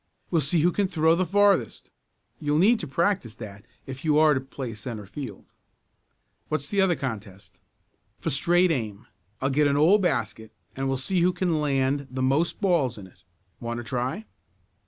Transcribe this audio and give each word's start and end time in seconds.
We'll 0.31 0.41
see 0.41 0.61
who 0.61 0.71
can 0.71 0.87
throw 0.87 1.13
the 1.13 1.27
farthest. 1.27 1.91
You'll 2.39 2.57
need 2.57 2.79
to 2.79 2.87
practice 2.87 3.35
that 3.35 3.63
if 3.85 4.03
you 4.03 4.17
are 4.17 4.33
to 4.33 4.41
play 4.41 4.73
centre 4.73 5.05
field." 5.05 5.45
"What's 6.49 6.67
the 6.69 6.81
other 6.81 6.95
contest?" 6.95 7.59
"For 8.19 8.31
straight 8.31 8.71
aim. 8.71 9.05
I'll 9.41 9.51
get 9.51 9.67
an 9.67 9.77
old 9.77 10.01
basket, 10.01 10.53
and 10.75 10.87
we'll 10.87 10.97
see 10.97 11.19
who 11.21 11.31
can 11.31 11.61
land 11.61 12.07
the 12.09 12.23
most 12.23 12.59
balls 12.61 12.97
in 12.97 13.05
it. 13.05 13.21
Want 13.59 13.77
to 13.77 13.83
try?" 13.83 14.25